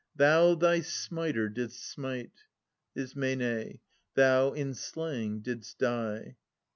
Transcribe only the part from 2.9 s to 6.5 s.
Is. Thou in slaying didst die.